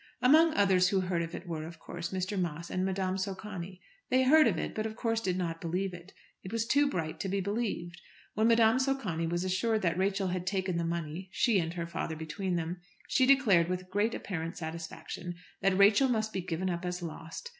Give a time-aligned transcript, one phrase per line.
[0.19, 2.35] Among others who heard of it were, of course, Mr.
[2.35, 3.79] Moss and Madame Socani.
[4.09, 6.11] They heard of it, but of course did not believe it.
[6.41, 8.01] It was too bright to be believed.
[8.33, 12.15] When Madame Socani was assured that Rachel had taken the money, she and her father
[12.15, 17.03] between them, she declared, with great apparent satisfaction, that Rachel must be given up as
[17.03, 17.49] lost.